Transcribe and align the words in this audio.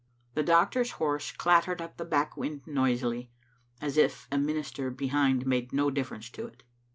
The 0.33 0.41
doctor's 0.41 0.93
horse 0.93 1.31
clattered 1.31 1.79
up 1.79 1.97
the 1.97 2.05
Backwynd 2.07 2.65
noisily, 2.65 3.29
as 3.79 3.97
if 3.97 4.27
a 4.31 4.37
minister 4.39 4.89
behind 4.89 5.45
made 5.45 5.73
no 5.73 5.91
difference 5.91 6.31
to 6.31 6.47
it. 6.47 6.63